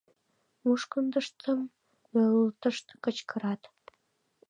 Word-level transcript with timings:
Мушкындыштым 0.63 1.59
нӧлтышт 2.13 2.87
кычкырат: 3.03 3.61